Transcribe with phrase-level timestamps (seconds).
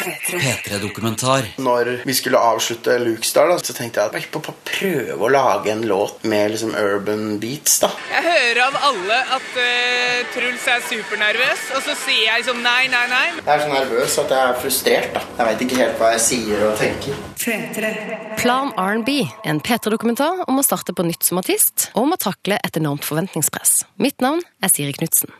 [0.00, 1.48] P3-dokumentar.
[1.60, 5.72] Når vi skulle avslutte Lukestar, da, så tenkte jeg at jeg på prøve å lage
[5.72, 7.78] en låt med liksom urban beats.
[7.82, 7.90] da.
[8.12, 12.86] Jeg hører av alle at uh, Truls er supernervøs, og så sier jeg liksom nei,
[12.92, 13.26] nei, nei.
[13.40, 15.12] Jeg er så nervøs at jeg er frustrert.
[15.16, 15.24] da.
[15.38, 17.20] Jeg veit ikke helt hva jeg sier og tenker.
[18.40, 22.60] Plan R&B, en P3-dokumentar om å starte på nytt som artist, og om å takle
[22.60, 23.84] et enormt forventningspress.
[24.00, 25.32] Mitt navn er Siri Knutsen.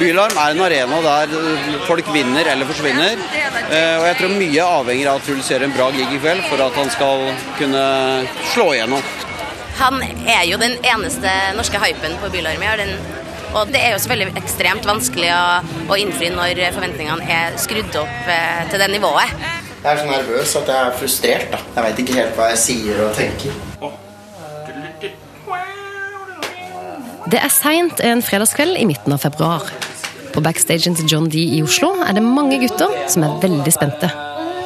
[0.00, 1.32] Bylarm er en arena der
[1.88, 3.18] folk vinner eller forsvinner.
[3.70, 6.44] Eh, Og jeg tror mye avhenger av at Truls gjør en bra gig i kveld
[6.50, 7.26] for at han skal
[7.58, 7.82] kunne
[8.52, 9.02] slå igjennom.
[9.80, 12.62] Han er jo den eneste norske hypen på Bylarm.
[12.62, 12.84] i år,
[13.54, 18.28] Og det er jo selvfølgelig ekstremt vanskelig å, å innfri når forventningene er skrudd opp
[18.30, 19.32] eh, til det nivået.
[19.82, 21.50] Jeg er så nervøs at jeg er frustrert.
[21.50, 21.58] da.
[21.74, 23.50] Jeg veit ikke helt hva jeg sier og tenker.
[27.28, 29.66] Det er seint en fredagskveld i midten av februar.
[30.32, 34.08] På backstagen til John D i Oslo er det mange gutter som er veldig spente.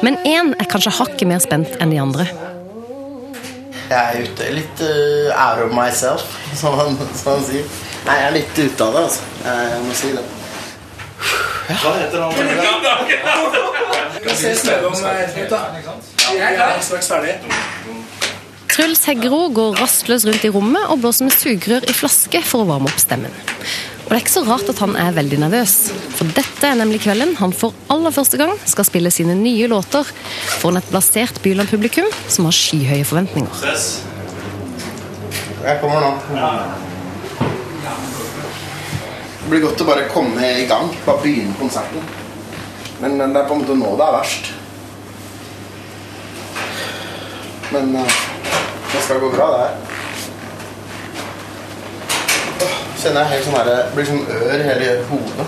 [0.05, 2.27] Men én er kanskje hakket mer spent enn de andre.
[3.89, 6.23] Jeg er ute litt uh, out of myself,
[6.61, 7.67] som han, som han sier.
[8.05, 9.21] Nei, jeg er litt ute av det, altså.
[9.43, 10.25] Jeg, må si det.
[11.81, 12.31] Hva heter han?
[14.25, 15.59] Vi ses med om et minutt, da.
[16.39, 17.35] Jeg er straks ferdig.
[18.75, 22.67] Truls Hegro går rastløs rundt i rommet og blåser med sugerør i flaske for å
[22.67, 23.31] varme opp stemmen.
[24.03, 25.75] Og det er ikke så rart at han er veldig nervøs,
[26.17, 30.03] for dette er nemlig kvelden han for aller første gang skal spille sine nye låter
[30.57, 33.63] foran et blasert Byland-publikum som har skyhøye forventninger.
[35.63, 36.11] Jeg kommer nå.
[39.39, 40.91] Det blir godt å bare komme i gang.
[41.07, 42.03] Bare begynne konserten.
[42.99, 44.53] Men, det er på en måte nå det er verst.
[47.71, 48.34] Men det
[49.05, 49.73] skal gå bra, det her.
[53.01, 55.45] Kjenner jeg helt sånn her, blir sånn ør hele hodet.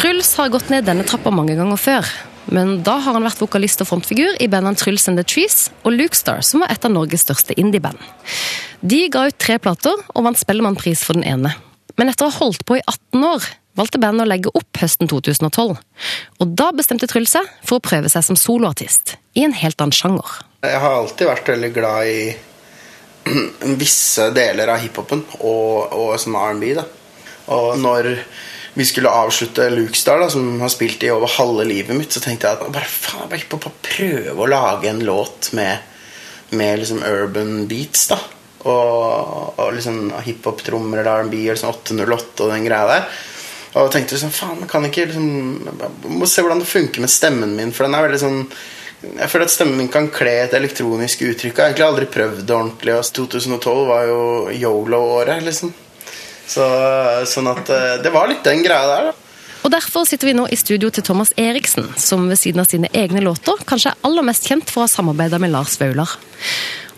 [0.00, 2.10] Truls har gått ned denne trappa mange ganger før.
[2.50, 5.94] Men da har han vært vokalist og frontfigur i bandene Truls and The Trees og
[5.94, 8.00] Luke Star, som var et av Norges største indieband.
[8.82, 11.54] De ga ut tre plater og vant Spellemannpris for den ene.
[12.00, 13.46] Men etter å ha holdt på i 18 år
[13.78, 15.78] valgte bandet å legge opp høsten 2012.
[16.40, 19.96] Og da bestemte Truls seg for å prøve seg som soloartist, i en helt annen
[19.96, 20.40] sjanger.
[20.66, 22.22] Jeg har alltid vært veldig glad i
[23.82, 26.72] visse deler av hiphopen og, og sånn R&B.
[27.50, 28.10] Og når
[28.74, 32.58] vi skulle avslutte Lukestar, som har spilt i over halve livet mitt, så tenkte jeg
[32.58, 35.82] at bare faen, bare å prøve å lage en låt med,
[36.54, 38.06] med liksom urban beats.
[38.12, 38.20] da.
[38.60, 43.20] Og, og liksom hiphop-trommer eller R&B eller sånn 808 og den greia der.
[43.70, 47.52] Og jeg tenkte liksom, faen, kan ikke liksom Må se hvordan det funker med stemmen
[47.54, 48.44] min, for den er veldig sånn
[49.00, 51.54] jeg føler at stemmen min kan kle et elektronisk uttrykk.
[51.54, 52.96] Jeg har egentlig aldri prøvd det ordentlig.
[52.98, 54.18] Og 2012 var jo
[54.52, 55.70] yolo-året, liksom.
[56.44, 56.66] Så,
[57.30, 59.30] sånn at eh, det var litt den greia der, da.
[59.60, 62.88] Og Derfor sitter vi nå i studio til Thomas Eriksen, som ved siden av sine
[62.96, 66.14] egne låter kanskje er aller mest kjent for å ha samarbeida med Lars Vaular.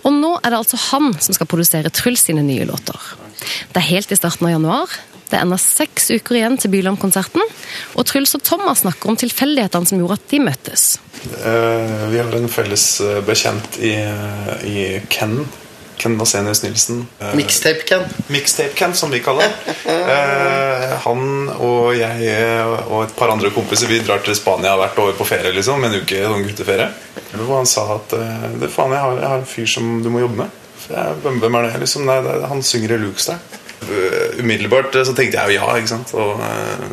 [0.02, 2.98] Og nå er det altså han som skal produsere Truls sine nye låter.
[3.70, 4.94] Det er helt i starten av januar.
[5.32, 7.40] Det er ennå seks uker igjen til Byland-konserten.
[7.96, 10.82] Og Truls og Thomas snakker om tilfeldighetene som gjorde at de møttes.
[11.40, 13.94] Eh, vi har en felles eh, bekjent i,
[14.68, 14.76] i
[15.08, 15.38] Ken.
[16.02, 17.06] Ken Vasenius Nilsen.
[17.22, 18.04] Eh, Mixtape-Ken.
[18.34, 19.76] Mixtape-Ken, som vi kaller det.
[19.88, 21.24] Eh, han
[21.56, 25.24] og jeg eh, og et par andre kompiser Vi drar til Spania hvert år på
[25.32, 25.54] ferie.
[25.56, 26.90] liksom En uke sånn gutteferie.
[27.38, 30.10] Hvor han sa at eh, det, faen, jeg har, jeg har en fyr som du
[30.12, 30.60] må jobbe med.
[30.92, 31.76] Hvem, er det?
[31.86, 33.38] liksom Nei, det, er- Han synger i Lukestad.
[33.38, 33.58] der.
[33.61, 33.61] Eh,
[34.38, 35.76] Umiddelbart eh, så tenkte jeg jo ja.
[35.78, 36.84] ikke sant Og eh,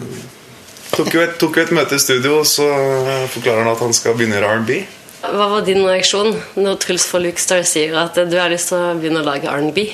[0.95, 3.83] tok jo et, tok jo et møte i studio, og så eh, forklarer han at
[3.83, 4.79] han skal begynne i R&B.
[5.19, 8.95] Hva var din reaksjon når Truls fra Lukestad sier at du har lyst til å
[8.99, 9.85] begynne å lage R&B?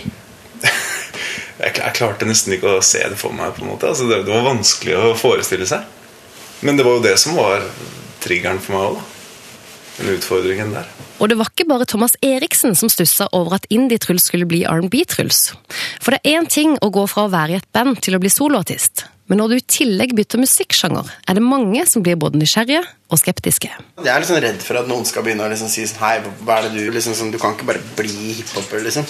[1.63, 3.53] jeg klarte nesten ikke å se det for meg.
[3.55, 5.85] på en måte altså det, det var vanskelig å forestille seg.
[6.65, 7.65] Men det var jo det som var
[8.23, 9.03] triggeren for meg òg.
[9.99, 10.89] Den utfordringen der.
[11.15, 15.53] Og det var ikke bare Thomas Eriksen som stussa over at Indie-Truls skulle bli R&B-Truls.
[16.03, 18.19] For det er én ting å gå fra å være i et band til å
[18.19, 19.05] bli soloartist.
[19.31, 23.17] Men når du i tillegg bytter musikksjanger, er det mange som blir både nysgjerrige og
[23.17, 23.71] skeptiske.
[24.03, 26.59] Jeg er liksom redd for at noen skal begynne å liksom si sånn Hei, hva
[26.59, 29.07] er det du liksom sånn, Du kan ikke bare bli hiphoper, liksom.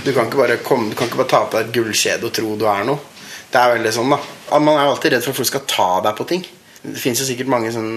[0.00, 2.32] Du kan ikke bare komme Du kan ikke bare ta på deg et gullkjede og
[2.38, 3.02] tro du er noe.
[3.50, 4.22] Det er veldig sånn, da.
[4.62, 6.46] Man er alltid redd for at folk skal ta deg på ting.
[6.80, 7.90] Det fins jo sikkert mange sånn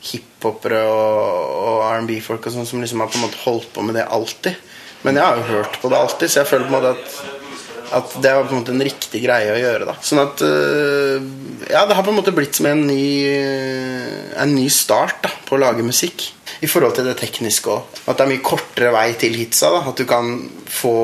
[0.00, 3.98] hiphopere og, og R&B-folk og sånn som liksom har på en måte holdt på med
[3.98, 4.56] det alltid.
[5.04, 7.20] Men jeg har jo hørt på det alltid, så jeg føler på en måte at
[7.90, 9.86] At det var på en måte en riktig greie å gjøre.
[9.88, 11.24] da Sånn at øh,
[11.72, 13.26] Ja, det har på en måte blitt som en ny
[14.38, 16.28] En ny start da på å lage musikk.
[16.62, 17.98] I forhold til det tekniske òg.
[18.06, 19.72] At det er mye kortere vei til hitsa.
[19.74, 20.36] da At du kan
[20.70, 20.94] få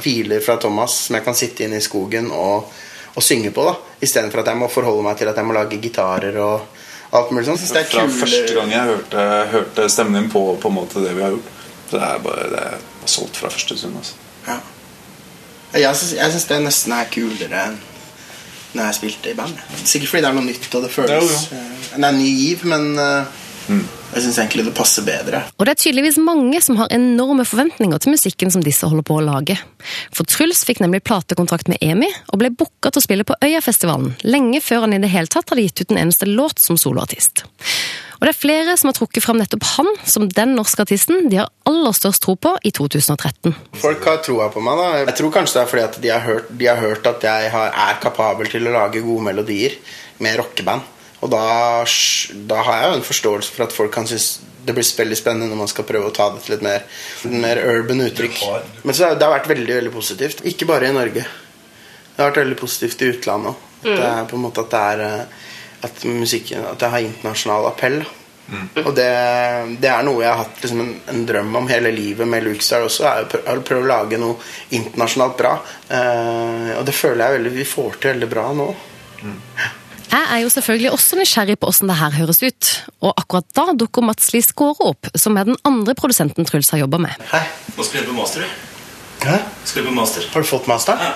[0.00, 2.72] filer fra Thomas som jeg kan sitte inne i skogen og,
[3.12, 3.66] og synge på.
[3.68, 6.79] da Istedenfor at jeg må forholde meg til at jeg må lage gitarer og
[7.12, 7.58] alt mulig sånt.
[7.62, 8.18] Synes det er Fra kulere.
[8.20, 11.52] første gang jeg hørte, hørte stemmen din på, på en måte det vi har gjort,
[11.90, 12.76] det er bare det er
[13.10, 13.96] solgt fra første stund.
[13.98, 14.12] Altså.
[14.46, 14.58] Ja.
[15.80, 17.78] Jeg syns, syns det nesten er kulere enn
[18.70, 19.56] når jeg spilte i band.
[19.82, 21.62] Sikkert fordi det er noe nytt, og det føles Jo, ja.
[21.96, 22.84] Det er ny giv, men
[23.68, 25.44] eh, jeg syns egentlig det passer bedre.
[25.58, 29.20] Og det er tydeligvis mange som har enorme forventninger til musikken som disse holder på
[29.20, 29.56] å lage.
[30.16, 34.16] For Truls fikk nemlig platekontrakt med EMI, og ble booka til å spille på Øyafestivalen
[34.26, 37.44] lenge før han i det hele tatt hadde gitt ut en eneste låt som soloartist.
[38.20, 41.38] Og det er flere som har trukket fram nettopp han som den norske artisten de
[41.40, 43.54] har aller størst tro på i 2013.
[43.80, 44.76] Folk har troa på meg.
[44.76, 47.24] da Jeg tror kanskje det er fordi at de har hørt, de har hørt at
[47.24, 49.78] jeg har, er kapabel til å lage gode melodier
[50.20, 50.84] med rockeband.
[51.20, 51.40] Og da,
[52.48, 54.28] da har jeg jo en forståelse for at folk kan synes
[54.64, 56.82] det blir veldig spennende når man skal prøve å ta det til et mer,
[57.32, 58.38] mer urban uttrykk.
[58.84, 60.42] Men så det har vært veldig veldig positivt.
[60.48, 61.24] Ikke bare i Norge.
[61.24, 63.66] Det har vært veldig positivt i utlandet òg.
[63.84, 65.38] Det er på en måte at det er eh,
[65.88, 68.02] At musikken At det har internasjonal appell.
[68.50, 68.66] Mm.
[68.82, 69.06] Og det,
[69.80, 72.84] det er noe jeg har hatt liksom en, en drøm om hele livet med Lukestad
[72.84, 73.06] også.
[73.08, 74.36] Er å prø- prøve å lage noe
[74.76, 75.54] internasjonalt bra.
[75.88, 78.68] Eh, og det føler jeg veldig vi får til veldig bra nå.
[80.10, 82.68] Jeg er jo selvfølgelig også nysgjerrig på hvordan det her høres ut,
[83.06, 86.80] og akkurat da dukker Mats Lie Skåre opp, som er den andre produsenten Truls har
[86.82, 87.14] jobba med.
[87.30, 87.44] Hei.
[87.76, 89.26] Nå skal jeg på master, du.
[89.28, 89.36] Hæ?
[89.68, 90.26] Skal jeg på master.
[90.32, 91.04] Har du fått masteren?
[91.04, 91.12] Ja.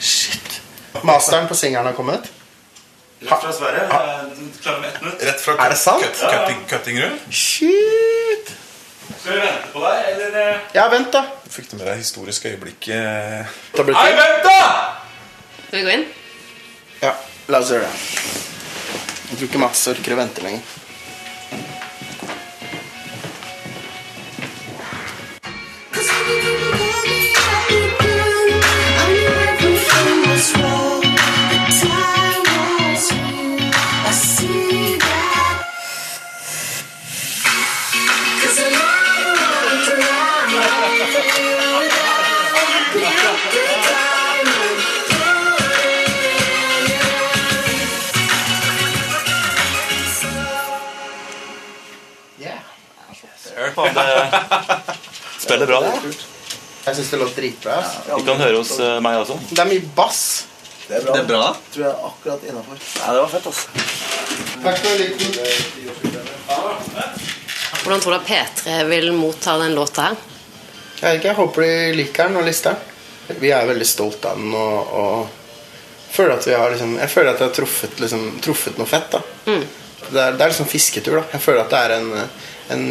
[0.00, 0.56] Shit.
[1.04, 2.30] Masteren på singelen har kommet?
[3.24, 3.84] Rett fra Sverige.
[3.90, 5.22] Klarer er Klar med ett minutt.
[5.28, 6.02] Rett fra Er det sant?
[6.04, 7.18] cut- cutting, cuttingroom.
[7.30, 8.54] Shit.
[9.20, 10.40] Skal vi vente på deg, eller?
[10.40, 10.72] eh?
[10.76, 11.22] Ja, vent, da.
[11.52, 12.88] Fikk du med deg historisk øyeblikk?
[12.88, 14.58] eh, Nei, vent, da!
[15.68, 16.06] Skal vi gå inn?
[17.02, 17.12] Ja,
[17.48, 17.98] la oss gjøre det.
[19.28, 20.62] Jeg tror ikke Mats orker å vente lenger.
[53.74, 54.04] Faen, det
[55.44, 55.80] spiller bra.
[56.84, 57.72] Jeg syns det låt dritbra.
[57.80, 57.94] ass.
[58.08, 59.36] Du kan høre hos eh, meg også.
[59.50, 60.22] Det er mye bass.
[60.88, 61.12] Det er bra.
[61.14, 61.44] Det er bra.
[61.72, 62.80] Tror jeg er akkurat innafor.
[62.98, 63.66] Ja, det var fett, altså.
[64.64, 65.28] Takk for lyden.
[67.84, 70.18] Hvordan tror du P3 vil motta den låta her?
[71.00, 73.38] Jeg vet ikke, jeg håper de liker den og lister den.
[73.40, 75.28] Vi er veldig stolt av den og, og
[76.14, 79.08] føler at vi har liksom, jeg føler at jeg har truffet, liksom, truffet noe fett.
[79.16, 79.20] da
[80.10, 81.20] det, er, det er liksom fisketur.
[81.20, 82.10] da Jeg føler at det er en,
[82.74, 82.86] en,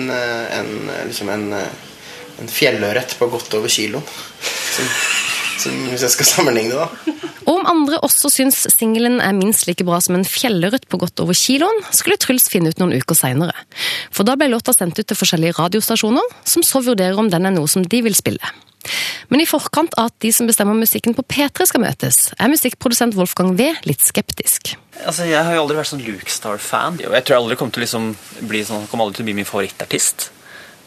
[0.60, 0.72] en,
[1.10, 1.50] liksom en,
[2.42, 4.06] en fjellørret på godt over kiloen.
[4.74, 4.90] Som,
[5.62, 7.14] som, hvis jeg skal sammenligne, da.
[7.44, 11.20] Og om andre også syns singelen er minst like bra som en fjellørret på godt
[11.24, 13.56] over kiloen, skulle Truls finne ut noen uker seinere.
[14.14, 17.56] For da ble låta sendt ut til forskjellige radiostasjoner, som så vurderer om den er
[17.56, 18.54] noe som de vil spille.
[19.32, 23.16] Men i forkant av at de som bestemmer musikken på P3 skal møtes, er musikkprodusent
[23.16, 24.74] Wolfgang V litt skeptisk.
[25.06, 27.00] Altså, Jeg har jo aldri vært sånn Luke Star-fan.
[27.00, 28.10] Jeg tror jeg aldri kommer til liksom
[28.50, 30.30] bli sånn, kom aldri til å bli min favorittartist.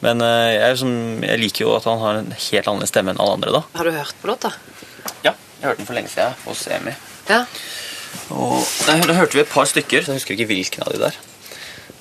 [0.04, 3.10] Men eh, jeg, er som- jeg liker jo at han har en helt annen stemme
[3.14, 3.52] enn alle andre.
[3.56, 3.62] da.
[3.78, 4.52] Har du hørt på låta?
[5.24, 6.92] Ja, jeg hørte den for lenge siden hos Emi.
[7.30, 7.46] Ja.
[8.30, 11.00] Og da, da hørte vi et par stykker, så jeg husker ikke hvilken av de
[11.06, 11.16] der.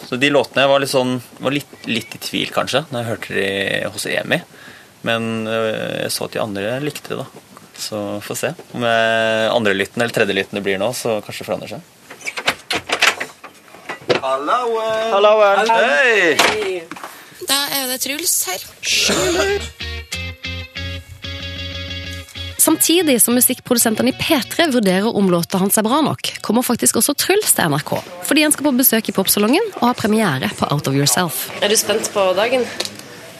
[0.05, 3.37] Så de låtene var, litt sånn, var litt, litt i tvil, kanskje, når jeg hørte
[3.39, 4.41] de hos Emi.
[5.05, 7.27] Men øh, jeg så at de andre likte det, da.
[7.75, 8.53] Så får se.
[8.73, 11.91] Om jeg andrelytten eller tredjelytten det blir nå, så kanskje det forandrer seg.
[14.25, 15.11] Hallauen!
[15.13, 15.69] Hallauen!
[15.69, 16.83] Hei!
[17.45, 18.63] Da er det Truls her.
[22.65, 27.13] Samtidig som musikkprodusentene i P3 vurderer om låta hans er bra nok, kommer faktisk også
[27.13, 27.91] Truls til NRK.
[28.25, 31.45] Fordi han skal på besøk i Popsalongen og ha premiere på Out of Yourself.
[31.61, 32.65] Er du spent på dagen?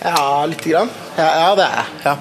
[0.05, 0.89] Ja, lite grann.
[1.17, 1.93] Ja, ja det er jeg.
[2.05, 2.15] Ja.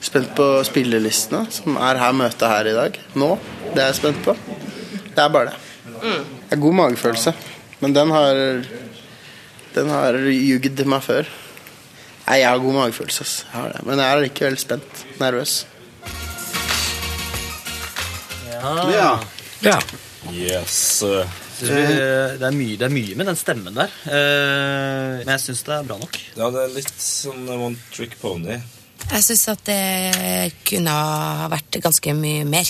[0.00, 2.98] Spent på spillelistene som er her møtet her i dag.
[3.18, 3.32] Nå.
[3.72, 4.36] Det er jeg spent på.
[5.10, 5.56] Det er bare det.
[6.00, 7.34] Det er god magefølelse,
[7.80, 8.38] men den har
[9.74, 11.28] Den har jugd meg før.
[12.26, 13.34] Nei, jeg har god magefølelse, ass.
[13.46, 13.82] Jeg har det.
[13.86, 15.04] Men jeg er likevel spent.
[15.20, 15.66] Nervøs.
[18.50, 19.12] Ja.
[19.62, 19.78] Ja.
[20.34, 21.04] Yes.
[21.60, 23.94] Det er, mye, det er mye med den stemmen der.
[24.08, 26.20] Eh, Men jeg syns det er bra nok.
[26.36, 28.60] Ja, det er litt sånn One Trick Pony.
[29.10, 32.68] Jeg syns at det kunne ha vært ganske mye mer.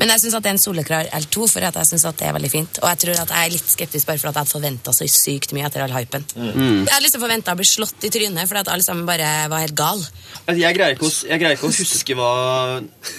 [0.00, 2.26] Men jeg syns at det er en soleklar L2, for at jeg synes at det
[2.26, 2.80] er veldig fint.
[2.80, 5.06] Og jeg tror at jeg er litt skeptisk bare for at jeg hadde forventa så
[5.12, 6.24] sykt mye etter all hypen.
[6.34, 6.56] Mm.
[6.56, 9.62] Jeg hadde liksom forventa å bli slått i trynet fordi at alle sammen bare var
[9.66, 10.02] helt gal.
[10.46, 12.32] Altså, Jeg greier ikke å, jeg greier ikke å huske hva,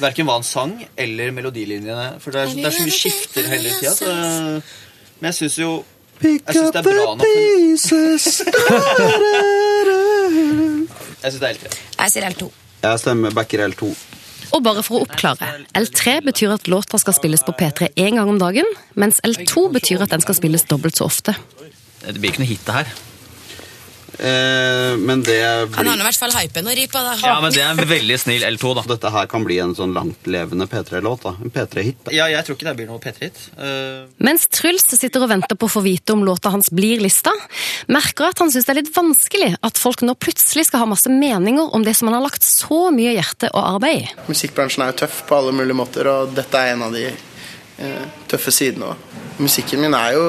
[0.01, 2.09] verken hva han sang eller melodilinjene.
[2.25, 4.11] For det er, det er så mye skifter hele tida.
[5.19, 5.71] Men jeg syns jo
[6.21, 7.25] Jeg syns det er bra nok.
[7.27, 8.25] Jeg syns
[11.41, 11.73] det er L3.
[11.97, 12.49] Jeg sier L2.
[12.83, 13.89] Jeg stemmer backer L2.
[14.55, 18.29] Og bare for å oppklare, L3 betyr at låta skal spilles på P3 én gang
[18.31, 21.35] om dagen, mens L2 betyr at den skal spilles dobbelt så ofte.
[22.05, 22.93] Det blir ikke noe hit, det her.
[24.17, 25.37] Eh, men det
[25.75, 27.13] Han har i hvert fall hypen å ri på, da.
[27.21, 28.83] Ja, men det er en veldig snill L2, da.
[28.93, 31.25] Dette her kan bli en sånn langtlevende P3-låt.
[31.27, 32.11] da En P3-hit.
[32.15, 33.41] Ja, jeg tror ikke det blir noe P3-hit.
[33.59, 37.33] Uh, Mens Truls sitter og venter på å få vite om låta hans blir lista,
[37.91, 41.11] merker at han syns det er litt vanskelig at folk nå plutselig skal ha masse
[41.11, 44.07] meninger om det som han har lagt så mye hjerte og arbeid i.
[44.31, 48.07] Musikkbransjen er jo tøff på alle mulige måter, og dette er en av de eh,
[48.31, 49.05] tøffe sidene òg.
[49.37, 50.25] Musikken min er jo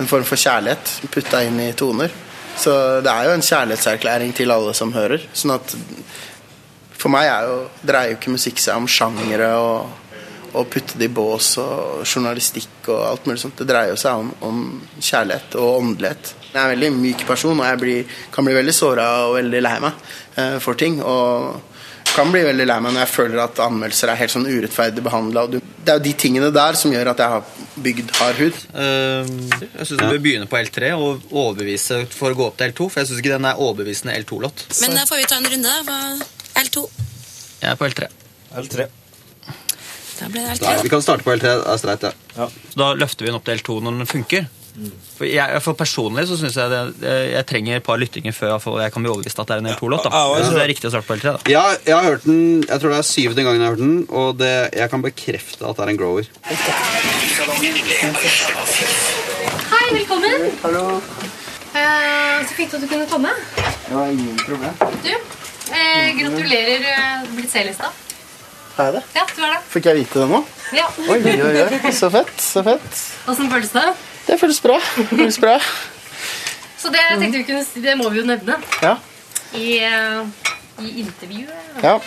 [0.00, 2.14] en form for kjærlighet putta inn i toner.
[2.58, 2.74] Så
[3.04, 5.22] det er jo en kjærlighetserklæring til alle som hører.
[5.36, 5.74] Sånn at
[6.98, 9.92] for meg er jo, dreier jo ikke musikk seg om sjangere og,
[10.50, 13.60] og putte det i bås og journalistikk og alt mulig sånt.
[13.60, 14.64] Det dreier jo seg om, om
[14.98, 16.34] kjærlighet og åndelighet.
[16.48, 19.62] Jeg er en veldig myk person, og jeg blir, kan bli veldig såra og veldig
[19.62, 20.98] lei meg eh, for ting.
[21.04, 21.67] Og
[22.18, 25.44] kan bli veldig lei meg når jeg føler at anmeldelser er helt sånn urettferdig behandla.
[25.54, 27.44] Det er jo de tingene der som gjør at jeg har
[27.88, 28.58] bygd hard hud.
[28.74, 32.88] jeg syns du bør begynne på L3 og overbevise for å gå opp til L2.
[32.90, 34.66] For jeg syns ikke den er overbevisende L2-låt.
[34.82, 35.82] Men da får vi ta en runde, da.
[35.86, 36.84] Hva- L2.
[37.62, 38.08] Jeg er på L3.
[38.64, 38.88] L3.
[40.18, 40.76] Da ble det L3.
[40.82, 41.42] vi kan starte på L3.
[41.54, 42.14] Det er streit, det.
[42.36, 42.48] Ja.
[42.82, 44.48] da løfter vi den opp til L2 når den funker.
[45.16, 46.82] For, jeg, for personlig så syns jeg det,
[47.32, 49.62] jeg trenger et par lyttinger før jeg, får, jeg kan bli overbevist at det er
[49.64, 50.04] en L2-låt.
[50.06, 50.10] da.
[50.36, 51.32] Jeg synes det er riktig å starte på L3.
[51.34, 51.40] da.
[51.50, 53.98] Ja, jeg har hørt den Jeg tror det er syvende gangen jeg har hørt den,
[54.22, 56.24] og det, jeg kan bekrefte at det er en grower.
[59.72, 60.46] Hei, velkommen!
[60.62, 60.84] Hallo.
[61.78, 63.30] Eh, så fint at du kunne komme.
[63.58, 64.74] Det var ingen problem.
[65.04, 65.10] Du,
[65.74, 67.90] eh, gratulerer, du er blitt C-lista.
[68.78, 69.02] Er det?
[69.16, 69.60] Ja, du er det.
[69.72, 70.40] Fikk jeg vite det nå?
[70.76, 70.86] Ja.
[71.10, 71.92] Oi, oi, oi.
[71.94, 72.34] Så fett.
[72.42, 73.00] Så fett.
[73.28, 73.86] Åssen føles det?
[74.28, 74.78] Det føles bra.
[74.98, 75.56] Det føles bra.
[76.78, 78.94] Så det tenkte vi kunne, si- det må vi jo nevne Ja.
[79.56, 80.22] i, eh,
[80.84, 81.82] i intervjuet.
[81.82, 81.98] ja.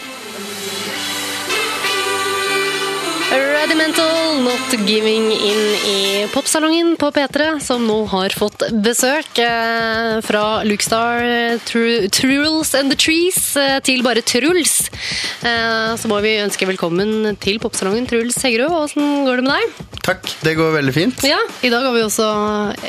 [3.31, 10.41] Radimental Not Giving In i popsalongen på P3, som nå har fått besøk eh, fra
[10.67, 11.23] Lukestar,
[11.63, 14.89] Tru, Truls and the Trees eh, til bare Truls.
[15.47, 18.75] Eh, så må vi ønske velkommen til popsalongen, Truls Heggerud.
[18.83, 19.90] Åssen går det med deg?
[20.01, 20.31] Takk.
[20.41, 21.19] Det går veldig fint.
[21.29, 22.25] Ja, I dag har vi også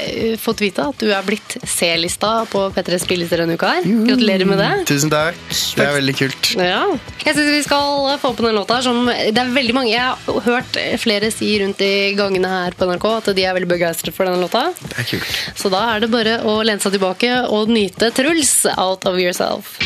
[0.01, 3.69] eh, fått vite at du er blitt C-lista på P3s spillelister denne uka.
[3.77, 3.85] her.
[4.09, 4.71] Gratulerer med det.
[4.89, 5.37] Tusen takk.
[5.77, 6.53] Det er veldig kult.
[6.57, 6.81] Ja.
[7.27, 8.81] Jeg syns vi skal få på den låta.
[8.87, 12.89] Som, det er veldig mange Jeg har hørt flere si rundt i gangene her på
[12.89, 14.71] NRK at de er veldig begeistret for denne låta.
[14.81, 15.37] Det er kult.
[15.61, 19.77] Så da er det bare å lene seg tilbake og nyte Truls out of yourself.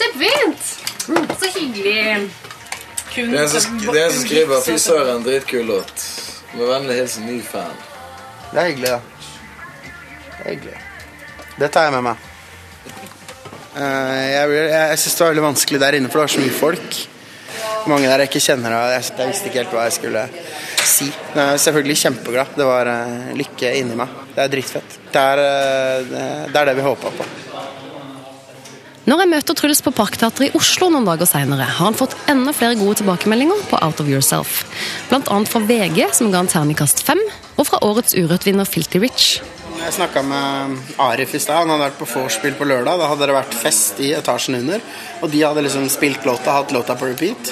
[0.00, 0.59] Kjempefint!
[1.40, 2.30] Så hyggelig.
[3.14, 6.04] Det er så som, det er en som skriver 'Fy søren, dritkul låt'.
[6.54, 7.74] Med vennlig hilsen ny fan.
[8.52, 9.00] Det er hyggelig, da.
[10.36, 10.78] Det er hyggelig.
[11.60, 12.16] Det tar jeg med meg.
[13.76, 16.34] Uh, jeg blir- jeg, jeg syns det var veldig vanskelig der inne, for det var
[16.34, 16.96] så mye folk.
[17.86, 18.74] Mange der jeg ikke kjenner.
[18.76, 20.24] Og jeg, jeg visste ikke helt hva jeg skulle
[20.84, 21.06] si.
[21.34, 22.56] Men jeg er selvfølgelig kjempeglad.
[22.56, 24.08] Det var uh, lykke inni meg.
[24.34, 24.98] Det er dritfett.
[25.12, 27.28] Det er, uh, det, det er det vi håpa på.
[29.10, 32.52] Når jeg møter Truls på Parkteatret i Oslo noen dager senere, har han fått enda
[32.54, 34.60] flere gode tilbakemeldinger på Out of Yourself.
[35.10, 37.18] Blant annet fra VG, som ga en terningkast fem,
[37.56, 39.40] og fra årets Urørt-vinner Filty Rich.
[39.80, 41.64] Jeg snakka med Arif i stad.
[41.64, 43.02] Han hadde vært på vorspiel på lørdag.
[43.02, 44.86] Da hadde det vært fest i etasjen under.
[45.24, 47.50] Og de hadde liksom spilt låta, hatt låta på repeat.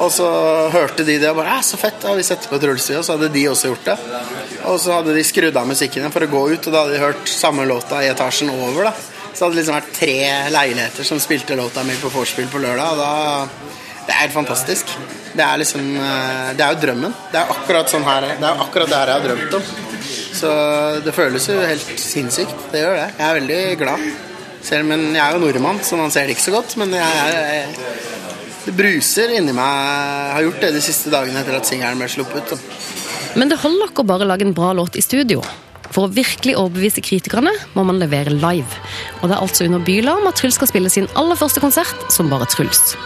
[0.00, 0.28] Og så
[0.72, 2.16] hørte de det og bare så fett', da.
[2.16, 3.98] vi setter på Truls i, og så hadde de også gjort det.
[4.70, 7.04] Og så hadde de skrudd av musikken for å gå ut, og da hadde de
[7.04, 8.88] hørt samme låta i etasjen over.
[8.88, 10.16] da Så hadde det liksom vært tre
[10.54, 12.92] leiligheter som spilte låta mi på vorspiel på lørdag.
[12.92, 13.72] Og da
[14.04, 14.90] Det er helt fantastisk.
[15.34, 17.14] Det er liksom eh, Det er jo drømmen.
[17.32, 19.72] Det er akkurat sånn her Det er akkurat det her jeg har drømt om.
[20.34, 20.50] Så
[21.04, 22.70] det føles jo helt sinnssykt.
[22.72, 23.08] Det gjør det.
[23.18, 24.06] Jeg er veldig glad.
[24.64, 26.76] Selv, men jeg er jo nordmann, så man ser det ikke så godt.
[26.80, 27.66] Men jeg, jeg,
[28.64, 29.80] det bruser inni meg.
[29.88, 32.54] Jeg har gjort det de siste dagene etter at singelen ble sluppet.
[33.34, 35.42] Men det holder ikke å bare lage en bra låt i studio.
[35.94, 38.80] For å virkelig overbevise kritikerne må man levere live.
[39.20, 42.32] Og det er altså under Bylarm at Truls skal spille sin aller første konsert som
[42.32, 42.96] bare Truls.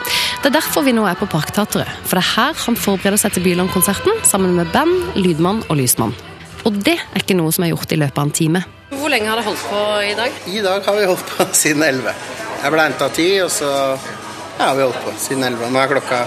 [0.40, 1.90] Det er derfor vi nå er på Parkteatret.
[2.08, 6.16] For det er her han forbereder seg til Bylarm-konserten sammen med band, lydmann og lysmann.
[6.64, 8.64] Og det er ikke noe som er gjort i løpet av en time.
[8.88, 10.40] Hvor lenge har det holdt på i dag?
[10.48, 12.16] I dag har vi holdt på siden 11.
[12.62, 15.68] Jeg ble henta ti, og så ja, har vi holdt på siden 11.
[15.74, 16.22] Nå er klokka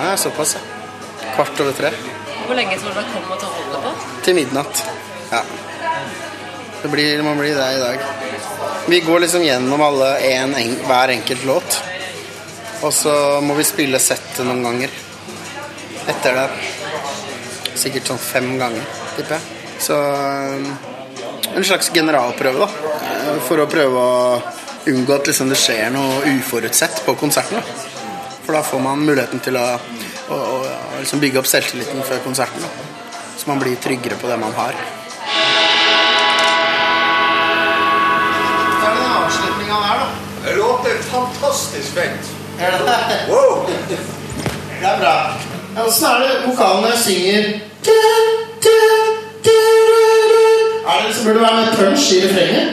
[0.00, 0.64] ja, såpass, ja.
[1.34, 1.92] Kvart over tre.
[2.46, 3.73] Hvor lenge tror du det kommer til å holde?
[4.24, 4.84] Til midnatt.
[5.30, 5.42] Ja.
[6.82, 8.06] Det, blir, det må bli det i dag.
[8.88, 11.78] Vi går liksom gjennom alle en, en, hver enkelt låt.
[12.84, 14.96] Og så må vi spille settet noen ganger.
[16.12, 16.48] Etter det.
[17.80, 18.84] Sikkert sånn fem ganger,
[19.16, 19.62] tipper jeg.
[19.82, 20.66] Så um,
[21.54, 23.00] en slags generalprøve, da.
[23.00, 24.40] Eh, For å prøve å
[24.92, 27.60] unngå at liksom det skjer noe uforutsett på konserten.
[27.60, 27.92] Da.
[28.44, 29.64] For da får man muligheten til å,
[30.28, 30.58] å, å,
[31.00, 32.64] liksom bygge opp selvtilliten før konserten.
[32.64, 32.93] Da.
[33.36, 34.74] Så man blir tryggere på det man har.
[38.80, 40.06] Det er den avslutninga der, da.
[40.44, 42.30] Det låter fantastisk fett.
[42.60, 42.98] Er det det?
[43.28, 43.66] Wow!
[43.88, 43.98] Det
[44.82, 45.16] er bra.
[45.76, 47.42] Ja, Åssen er det vokalene synger
[50.88, 52.66] Er det liksom burde det være med punch i refrenget?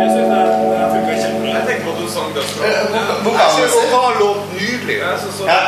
[0.00, 0.40] Jeg syns det,
[0.70, 1.50] det funka kjempebra.
[1.56, 2.62] Jeg tenker på at du sang dødsbra.
[2.66, 4.96] Jeg synes vokalen låt nydelig.
[5.04, 5.58] Jeg synes så Ja.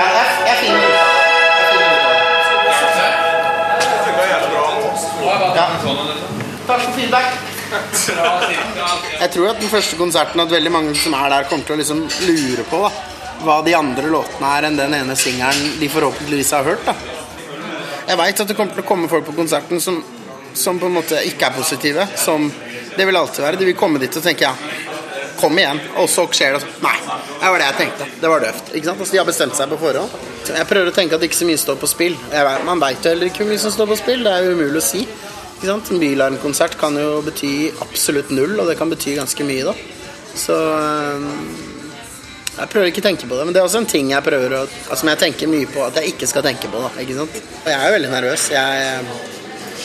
[0.00, 0.93] Ja, jeg, jeg finner
[6.64, 7.34] Takk for feedback.
[9.20, 11.80] Jeg tror at den første konserten at veldig mange som er der, kommer til å
[11.80, 12.90] liksom lure på da,
[13.44, 16.86] hva de andre låtene er enn den ene singelen de forhåpentligvis har hørt.
[16.86, 16.94] da.
[18.08, 20.00] Jeg veit at det kommer til å komme folk på konserten som,
[20.54, 22.06] som på en måte ikke er positive.
[22.20, 22.48] Som
[22.96, 23.60] det vil alltid være.
[23.60, 24.54] De vil komme dit og tenke ja,
[25.40, 25.80] kom igjen.
[26.00, 26.76] Og så skjer det sånn.
[26.84, 26.96] Nei,
[27.40, 28.08] det var det jeg tenkte.
[28.20, 28.72] Det var døvt.
[28.72, 29.00] Ikke sant?
[29.00, 30.18] Altså, de har bestemt seg på forhånd.
[30.54, 32.16] Jeg prøver å tenke at ikke så mye står på spill.
[32.32, 34.24] Jeg vet, man veit jo heller ikke hvor mye som står på spill.
[34.26, 35.06] Det er jo umulig å si.
[35.54, 35.90] Ikke sant?
[35.92, 39.74] En bylarmkonsert kan jo bety absolutt null, og det kan bety ganske mye, da.
[40.34, 40.56] Så
[42.54, 44.52] jeg prøver ikke å tenke på det, men det er også en ting jeg prøver
[44.54, 46.82] å altså, jeg tenker mye på at jeg ikke skal tenke på.
[46.82, 47.38] da, ikke sant?
[47.62, 48.48] Og jeg er jo veldig nervøs.
[48.54, 49.06] Jeg,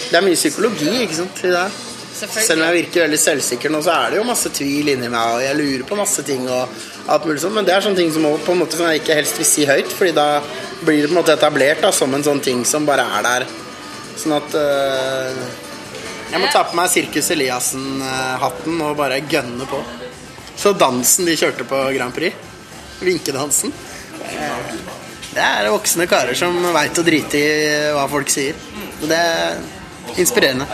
[0.09, 1.85] det er mye psykologi ikke sant, i det her.
[2.19, 5.35] Selv om jeg virker veldig selvsikker nå, så er det jo masse tvil inni meg,
[5.37, 6.49] og jeg lurer på masse ting.
[6.51, 6.67] og
[7.09, 9.17] alt mulig sånt, Men det er sånne ting som, på en måte, som jeg ikke
[9.17, 10.27] helst vil si høyt, Fordi da
[10.83, 13.47] blir det på en måte etablert da, som en sånn ting som bare er der.
[14.19, 15.43] Sånn at uh,
[16.29, 19.79] Jeg må ta på meg Sirkus Eliassen-hatten og bare gønne på.
[20.59, 22.35] Så dansen de kjørte på Grand Prix,
[22.99, 23.71] vinkedansen
[25.31, 27.51] Det er voksne karer som veit å drite i
[27.95, 28.59] hva folk sier.
[28.99, 30.67] Og det er inspirerende,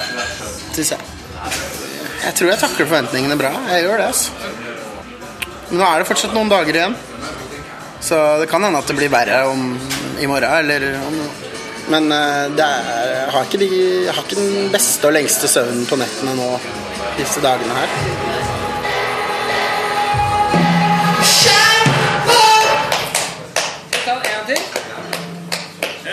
[0.73, 1.11] syns jeg.
[2.25, 3.51] Jeg tror jeg takler forventningene bra.
[3.69, 4.31] Jeg gjør det, altså.
[5.69, 6.95] Men nå er det fortsatt noen dager igjen.
[8.05, 9.75] Så det kan hende at det blir verre om,
[10.21, 11.19] i morgen, eller om
[11.87, 13.69] Men eh, det er, jeg, har ikke de,
[14.05, 16.49] jeg har ikke den beste og lengste søvnen på nettene nå
[17.19, 17.89] disse dagene her.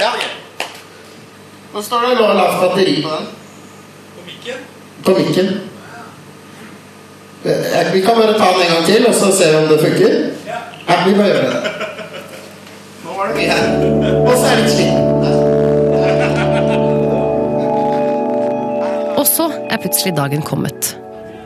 [0.02, 0.10] Ja.
[1.72, 3.26] Nå står det lavt batteri på den.
[4.16, 4.64] På mikken?
[5.04, 5.60] På mikken.
[7.92, 10.18] Vi kan bare ta den en gang til, og så se om det funker.
[10.88, 11.72] Ja, vi bare gjør det.
[13.04, 14.22] Nå var det mye her.
[14.26, 15.11] Og så er det litt sliten.
[19.82, 20.92] Er plutselig dagen kommet.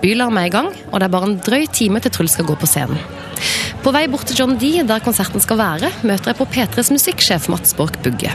[0.02, 2.56] Bylarm er i gang, og det er bare en drøy time til Truls skal gå
[2.60, 2.98] på scenen.
[3.86, 7.44] På vei bort til John D, der konserten skal være, møter jeg på P3s musikksjef
[7.52, 8.32] Mats Borch Bugge.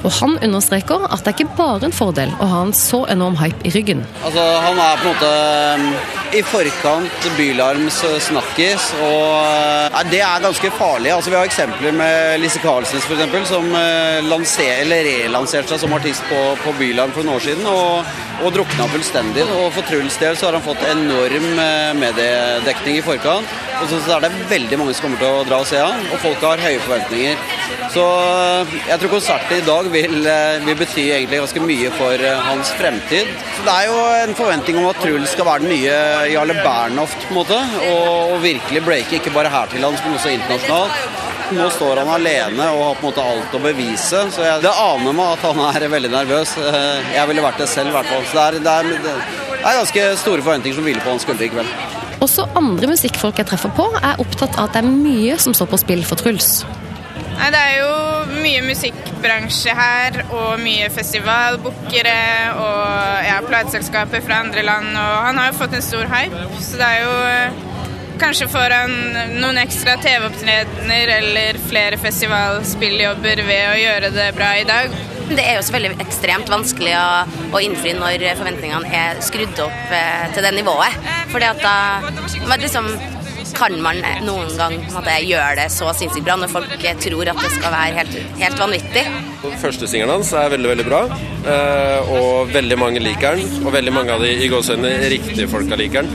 [0.00, 3.36] Og han understreker at det er ikke bare en fordel å ha en så enorm
[3.36, 4.00] hype i ryggen.
[4.24, 5.32] Altså, han er på en måte
[5.74, 5.84] um,
[6.32, 11.12] i forkant Bylarms uh, snakkis, og ja, det er ganske farlig.
[11.12, 16.24] Altså, vi har eksempler med Lise Karlsnes eksempel, som uh, lanser, relanserte seg som artist
[16.32, 19.44] på, på Bylarm for noen år siden, og, og drukna fullstendig.
[19.60, 23.60] Og for Truls del så har han fått enorm uh, mediedekning i forkant.
[23.82, 26.22] Og så er det veldig mange som kommer til å dra og se han, og
[26.22, 27.42] folk har høye forventninger.
[27.94, 32.24] Så uh, jeg tror konserten i dag vil, uh, vil bety egentlig ganske mye for
[32.24, 33.30] uh, hans fremtid.
[33.58, 35.98] Så det er jo en forventning om at Truls skal være den nye
[36.32, 37.60] Jarle Bernhoft, på en måte.
[37.90, 41.22] Og, og virkelig breake ikke bare her til lands, men også internasjonalt.
[41.52, 44.22] Nå står han alene og har på en måte alt å bevise.
[44.32, 46.54] Så jeg, det aner meg at han er veldig nervøs.
[46.56, 48.24] Eh, Jeg ville vært det selv, i hvert fall.
[48.30, 49.12] Så det er, det, er,
[49.52, 51.93] det er ganske store forventninger som hviler på hans skuldre i kveld.
[52.24, 55.68] Også andre musikkfolk jeg treffer på, er opptatt av at det er mye som står
[55.72, 56.62] på spill for Truls.
[57.34, 57.94] Nei, det er jo
[58.44, 62.16] mye musikkbransje her, og mye festivalbookere
[62.54, 64.92] og ja, plateselskaper fra andre land.
[64.94, 67.62] Og han har jo fått en stor hype, så det er jo eh,
[68.14, 68.92] Kanskje får han
[69.42, 74.94] noen ekstra TV-opptredener eller flere festivalspilljobber ved å gjøre det bra i dag.
[75.30, 77.08] Det er jo selvfølgelig ekstremt vanskelig å,
[77.56, 80.98] å innfri når forventningene er skrudd opp eh, til det nivået.
[81.32, 82.90] Fordi at da liksom,
[83.54, 84.74] kan man noen gang
[85.24, 89.04] gjøre det så sinnssykt bra når folk tror at det skal være helt, helt vanvittig.
[89.62, 91.02] Første singelen hans er veldig veldig bra,
[91.54, 93.62] eh, og veldig mange liker den.
[93.64, 96.12] Og veldig mange av de i gåsehudene riktige folka liker den.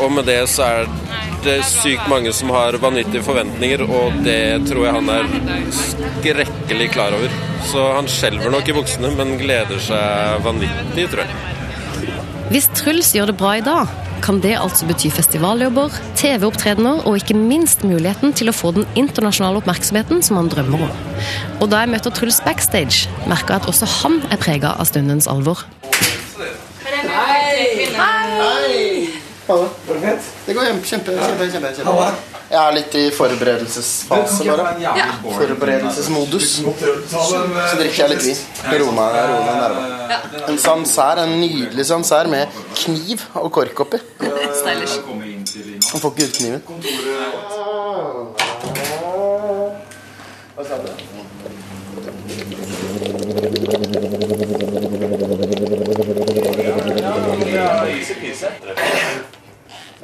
[0.00, 0.88] Og med det så er
[1.46, 5.28] det sykt mange som har vanvittige forventninger, og det tror jeg han er
[5.82, 7.45] skrekkelig klar over.
[7.64, 11.54] Så han skjelver nok i buksene, men gleder seg vanvittig, tror jeg.
[12.52, 13.90] Hvis Truls gjør det bra i dag,
[14.22, 19.60] kan det altså bety festivaljobber, TV-opptredener og ikke minst muligheten til å få den internasjonale
[19.60, 20.94] oppmerksomheten som han drømmer om.
[21.60, 25.28] Og da jeg møter Truls backstage, merker jeg at også han er prega av stundens
[25.30, 25.66] alvor.
[26.36, 27.88] Hei!
[27.96, 28.24] Hei!
[28.40, 28.86] Hei!
[30.16, 30.32] fint?
[30.46, 30.82] Det går hjem.
[30.82, 32.35] Kjempe, kjempe, kjempe, kjempe.
[32.46, 34.66] Jeg er litt i forberedelsesfase, bare.
[34.82, 35.06] Ja.
[35.24, 36.50] Forberedelsesmodus.
[37.10, 37.40] Så
[37.80, 38.42] drikker jeg litt vin.
[38.84, 40.30] Rona roer meg.
[40.52, 42.54] En sansær, en nydelig sansær med
[42.84, 43.98] kniv og kork oppi.
[44.60, 45.00] Stylish.
[45.06, 46.62] Han får ikke ut kniven.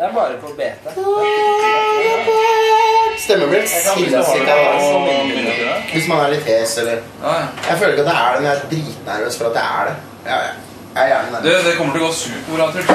[0.02, 0.84] Det er bare på BT.
[3.22, 4.58] Stemmen blir sinnssykt av
[5.92, 6.96] Hvis man er litt hes eller
[7.68, 9.84] Jeg føler ikke at det er det, men jeg er dritnervøs for at det er
[9.90, 9.94] det.
[10.26, 10.52] Ja, ja.
[10.96, 11.64] Jeg er gjerne Du, nervøs.
[11.68, 12.88] det kommer til å gå superbra, Truls.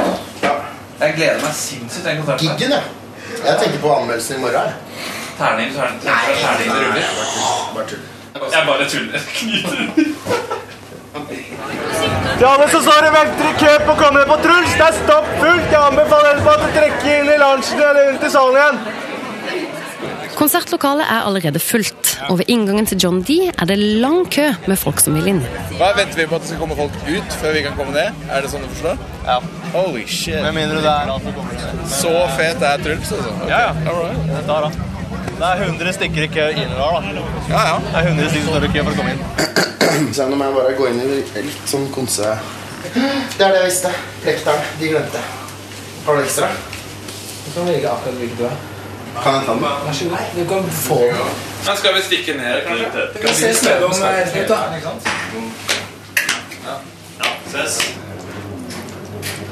[0.99, 2.43] Jeg gleder meg sinnssykt til den konserten.
[2.43, 2.81] Giggen, ja.
[3.47, 4.67] Jeg tenker på anmeldelsen i morgen.
[4.67, 4.73] jeg.
[5.39, 7.05] Terning, terning, terning, terning det ruller.
[7.73, 8.03] Bare tull.
[8.51, 9.19] Jeg bare tuller.
[12.37, 14.97] Til alle som står og venter i kø på å komme på Truls, det er
[14.99, 15.71] stopp fullt.
[15.73, 16.66] Jeg anbefaler dere å
[17.07, 18.81] inn i lunsjen eller inn til salen igjen.
[20.37, 24.77] Konsertlokalet er allerede fullt, og ved inngangen til John D er det lang kø med
[24.77, 25.39] folk som vil inn.
[25.79, 28.19] Hva Venter vi på at det skal komme folk ut før vi kan komme ned?
[28.29, 29.01] Er det sånn du forstår?
[29.25, 29.39] Ja.
[29.73, 30.37] Holy shit.
[30.45, 33.33] Med mindre det er Så fet er Truls, altså.
[33.33, 33.49] Okay.
[33.49, 33.97] Ja, ja.
[33.97, 34.29] right.
[34.29, 34.71] Det er, da.
[35.31, 37.25] det er 100 stykker i kø inn der, da.
[37.49, 37.81] Ja, ja.
[37.89, 40.13] Det er 100 stykker som står i kø for å komme inn.
[40.19, 41.11] Så nå må jeg bare gå inn i
[41.49, 42.37] litt sånn konse...
[42.93, 43.97] Det er det jeg visste.
[44.21, 44.73] Lekteren.
[44.77, 45.29] De glemte.
[46.05, 46.53] Har du ekstra?
[47.57, 48.57] Du kan velge akkurat hvilken du er.
[49.23, 49.61] Kan jeg ta den?
[49.61, 50.17] Vær så god.
[50.37, 51.29] Du kan få den.
[51.67, 53.05] Men skal vi stikke ned, kanskje?
[53.13, 54.57] Vi kan ses mellom er helt ut, da.
[56.67, 57.95] Ja, ses.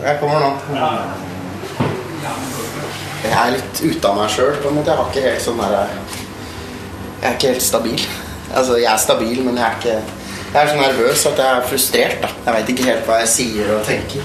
[0.04, 0.52] Jeg kommer nå.
[3.24, 4.54] Jeg er litt ute av meg sjøl.
[4.54, 8.08] Jeg har ikke helt sånn der Jeg er ikke helt stabil.
[8.54, 9.98] Altså, jeg er stabil, men jeg er ikke
[10.54, 12.22] Jeg er så nervøs at jeg er frustrert.
[12.22, 14.22] da Jeg veit ikke helt hva jeg sier og tenker.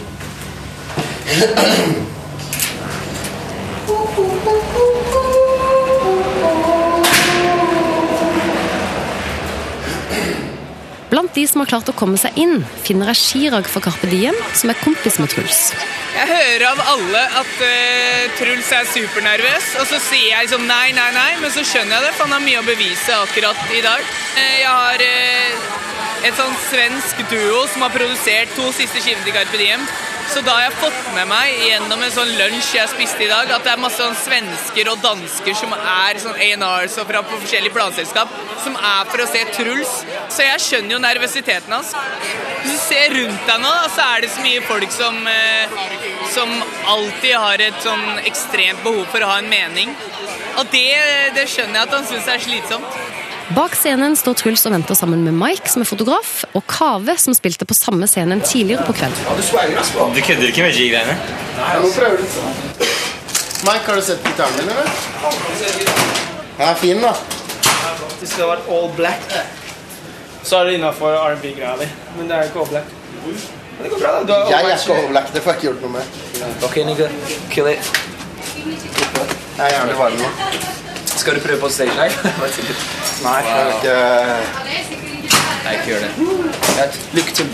[11.20, 14.38] Blant de som har klart å komme seg inn, finner jeg Chirag fra Carpe Diem,
[14.56, 15.58] som er kompis med Truls.
[16.14, 20.94] Jeg hører av alle at uh, Truls er supernervøs, og så sier jeg liksom nei,
[20.96, 23.82] nei, nei, men så skjønner jeg det, for han har mye å bevise akkurat i
[23.84, 24.08] dag.
[24.32, 25.68] Uh, jeg har uh,
[26.30, 29.84] et sånn svensk duo som har produsert to siste skivene til Carpe Diem.
[30.28, 33.50] Så da har jeg fått med meg gjennom en sånn lunsj jeg spiste i dag,
[33.50, 37.74] at det er masse sånn svensker og dansker som er sånn A&Rs og fra forskjellige
[37.74, 38.32] planselskap,
[38.64, 39.94] som er for å se Truls.
[40.30, 41.94] Så jeg skjønner jo nervøsiteten hans.
[42.60, 45.78] Hvis du ser rundt deg nå, så er det så mye folk som, eh,
[46.34, 46.52] som
[46.94, 49.96] alltid har et sånn ekstremt behov for å ha en mening.
[50.60, 50.90] Og det,
[51.34, 53.19] det skjønner jeg at han syns er slitsomt.
[53.54, 57.34] Bak scenen står Truls og venter sammen med Mike, som er fotograf, og Kave, som
[57.34, 59.16] spilte på samme scenen tidligere på kvelden.
[60.14, 61.16] Du kødder ikke med G-greiene?
[63.60, 64.88] Mike, har du sett gitaren min, eller?
[66.58, 67.12] Den er fin, da.
[68.20, 69.34] Det hadde vært all black,
[70.46, 71.88] så er det innafor R&B-greia di.
[72.16, 72.96] Men det er ikke all black.
[73.26, 74.22] Men det går bra, da.
[74.28, 75.32] Du har Jeg er ikke all black.
[75.34, 76.04] Det får jeg ikke gjort noe med.
[76.68, 77.10] Ok, nigga.
[77.50, 77.90] Kill it.
[79.58, 80.28] Jeg er jævlig varm nå.
[81.20, 82.16] Skal du prøve på stage live?
[83.26, 83.96] Nei, jeg vil ikke
[85.60, 86.10] Nei, ikke gjør det.
[87.12, 87.46] Lykke til.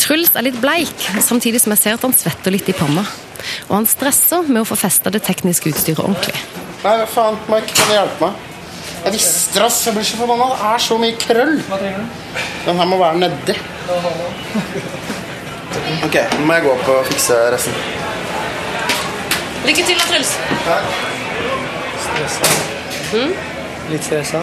[0.00, 3.04] Truls er litt bleik, samtidig som jeg ser at han svetter litt i panna.
[3.68, 6.38] Og han stresser med å få festa det tekniske utstyret ordentlig.
[6.84, 8.46] Nei, faen, Mike, kan du hjelpe meg?
[9.04, 9.68] Jeg visste det.
[9.86, 10.48] Jeg blir så forbanna.
[10.54, 11.54] Det er så mye krøll.
[11.68, 12.06] Hva trenger du?
[12.64, 13.58] Den her må være nedi.
[16.08, 17.78] Ok, nå må jeg gå opp og fikse resten.
[19.68, 20.36] Lykke til da, Truls.
[22.18, 23.30] Stressa.
[23.92, 24.40] Litt stressa.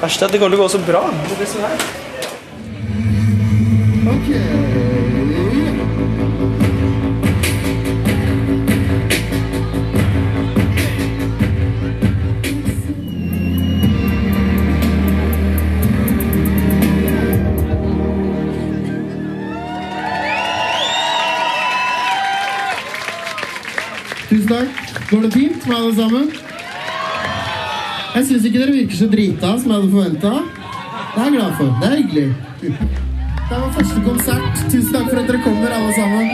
[0.00, 1.02] Verste er at det kommer til å gå så bra.
[1.28, 1.88] Det blir sånn her.
[4.24, 4.69] Tusen
[25.10, 26.26] Går det fint med alle sammen?
[28.14, 30.30] Jeg syns ikke dere virker så drita som jeg hadde forventa.
[31.10, 31.72] Det er jeg glad for.
[31.80, 32.28] Det er hyggelig.
[32.60, 34.60] Det var første konsert.
[34.70, 36.30] Tusen takk for at dere kommer, alle sammen.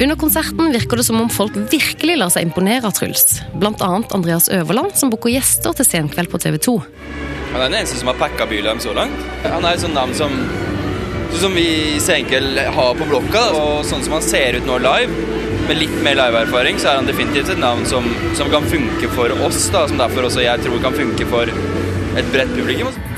[0.00, 3.42] Under konserten virker det som om folk virkelig lar seg imponere av Truls.
[3.60, 6.78] Blant annet Andreas Øverland, som booker gjester til Senkveld på TV 2.
[7.52, 9.20] Han er den eneste som har packa Bylarm så langt.
[9.44, 10.32] Han er et sånt navn som
[11.30, 11.66] sånn som vi
[11.96, 13.44] i Senkveld har på blokka.
[13.58, 15.36] Og sånn som han ser ut nå live,
[15.68, 18.06] med litt mer liveerfaring, så er han definitivt et navn som,
[18.38, 21.52] som kan funke for oss, da, som derfor også jeg tror kan funke for
[22.18, 22.90] et bredt publikum.
[22.90, 23.09] Men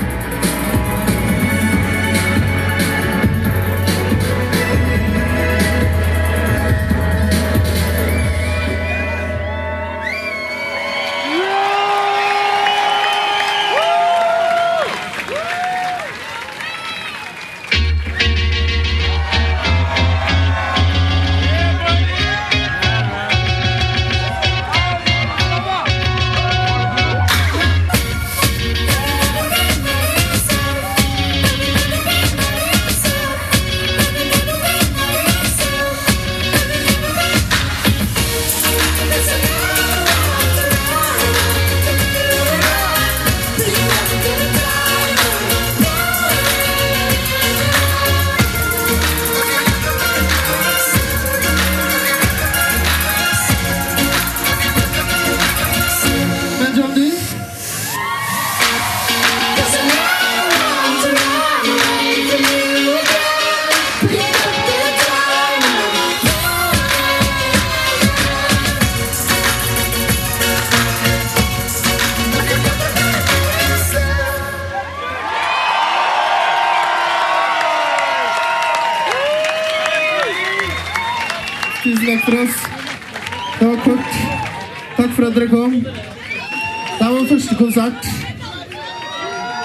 [87.73, 88.05] konsert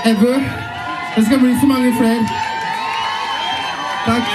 [0.04, 0.40] ever.
[1.16, 2.28] Det skal bli så mange flere.
[4.06, 4.28] Takk.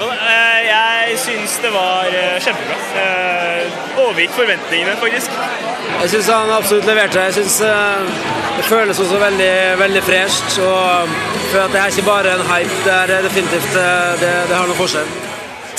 [0.00, 2.76] Eh, Jeg syns det var eh, kjempebra.
[3.02, 5.30] Eh, Overgikk forventningene, faktisk.
[6.02, 7.20] Jeg syns han absolutt leverte.
[7.20, 7.62] Jeg synes
[8.56, 10.58] Det føles også veldig, veldig fresht.
[10.58, 11.08] Og
[11.52, 13.72] for at det er ikke bare en hype, det er definitivt
[14.20, 15.25] det, det har noe for seg.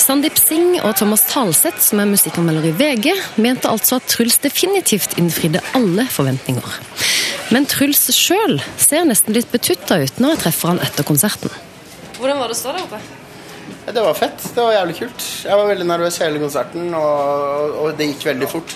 [0.02, 3.10] Sandeep Singh og Thomas Talseth, som er musikkanmelder i VG,
[3.42, 6.78] mente altså at Truls definitivt innfridde alle forventninger.
[7.52, 11.52] Men Truls sjøl ser nesten litt betutta ut når jeg treffer han etter konserten.
[12.18, 13.00] Hvordan var det å stå der oppe?
[13.88, 14.48] Det var fett.
[14.54, 15.28] Det var jævlig kult.
[15.44, 18.74] Jeg var veldig nervøs hele konserten, og, og det gikk veldig fort.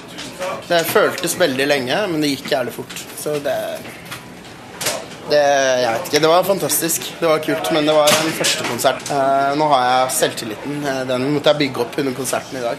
[0.69, 3.03] Det føltes veldig lenge, men det gikk jævlig fort.
[3.21, 3.57] Så det
[5.31, 5.43] det,
[5.83, 7.01] jeg vet ikke, det var fantastisk.
[7.21, 9.01] Det var kult, men det var en første konsert.
[9.15, 10.73] Eh, nå har jeg selvtilliten.
[10.85, 12.77] Eh, Den måtte jeg bygge opp under konserten i dag.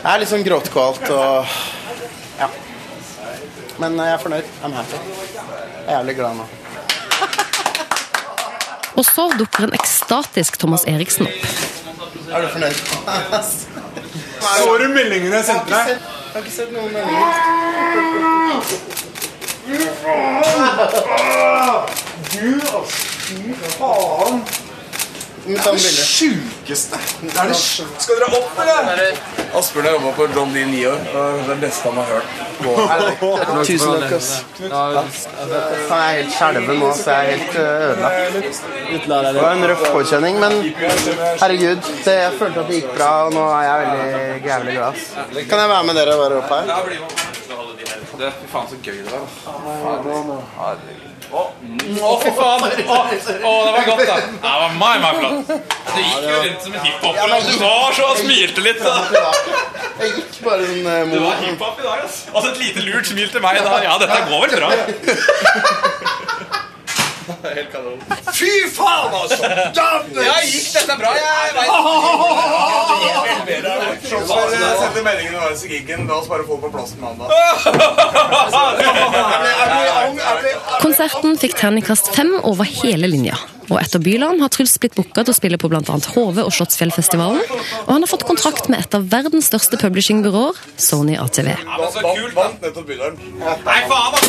[0.00, 1.46] Jeg er litt sånn gråtkvalt og
[2.40, 2.48] Ja.
[3.80, 4.44] Men jeg er fornøyd.
[4.64, 4.96] I'm happy.
[5.00, 6.44] Jeg er jævlig glad nå.
[9.00, 11.32] Og så dukker en ekstatisk Thomas Eriksen opp.
[12.30, 12.76] Er du fornøyd?
[14.40, 15.86] Så du meldingene jeg sendte deg?
[15.90, 15.98] Jeg
[16.34, 17.32] har ikke sett noen meldinger.
[22.30, 22.94] Du, ass.
[23.26, 24.42] Fy faen.
[25.40, 26.98] Det er det sjukeste.
[27.40, 29.16] Er det sj- Skal dere opp, eller?
[29.56, 30.98] Asbjørn har jobba på John D i ni år.
[31.06, 32.28] Det er det beste han har hørt.
[33.66, 34.28] Tusen takk, ass.
[34.60, 37.64] Han er helt skjelven nå, så jeg er helt øh,
[38.98, 39.34] ødelagt.
[39.34, 40.52] Det var en røff påkjenning, men
[41.40, 44.94] herregud, det, jeg følte at det gikk bra, og nå er jeg veldig jævlig glad.
[45.50, 46.66] Kan jeg være med dere og være oppe her?
[48.20, 49.28] Det, fy faen, så gøy det var.
[50.58, 51.10] Herregud.
[51.30, 51.44] Å,
[52.20, 52.64] fy faen!
[52.66, 52.98] Å,
[53.48, 54.16] å, det var godt, da.
[54.18, 55.52] Ja, det var meg, meg flott.
[55.94, 57.34] Du gikk jo rundt som en hiphoper.
[57.38, 58.82] og Du var så og smilte litt.
[58.84, 58.96] da.
[60.02, 62.22] Jeg gikk bare sånn uh, Du var hiphop i dag, ass.
[62.34, 63.78] Altså et lite lurt smil til meg da.
[63.86, 64.68] Ja, dette går vel bra.
[67.54, 67.98] Helt kanon.
[68.36, 69.42] Fy faen, altså!
[69.74, 71.10] Ja, gikk dette bra?
[71.18, 71.66] Jeg vet
[73.60, 76.06] Jeg sendte meldingen underveis i gigen.
[76.10, 77.28] La oss bare få det på plass på mandag.
[80.80, 83.36] Konserten fikk terningkast fem over hele linja.
[83.70, 85.82] Og etter Byland har Truls blitt booka til å spille på bl.a.
[85.84, 87.42] HV og Slottsfjellfestivalen.
[87.84, 91.52] Og han har fått kontrakt med et av verdens største publishingbyråer, Sony ATV.
[91.78, 93.16] Vant, vant nettopp Bylarm.
[93.38, 94.26] Nei, faen, ass!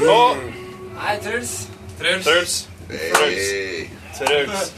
[0.00, 0.59] Nei.
[1.00, 1.68] Nei, Truls.
[1.98, 2.24] Truls.
[2.24, 2.68] Truls.
[4.18, 4.72] Truls.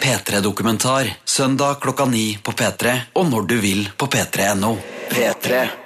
[0.00, 4.76] P3-dokumentar søndag klokka ni på P3 og når du vil på p3.no.
[5.10, 5.79] P3.